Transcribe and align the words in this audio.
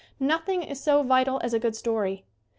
Nothing 0.19 0.63
is 0.63 0.81
so 0.81 1.03
vital 1.03 1.39
as 1.43 1.53
a 1.53 1.59
good 1.59 1.75
story. 1.75 2.25